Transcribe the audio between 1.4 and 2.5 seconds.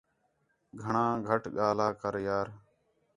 ڳاہلا کر یار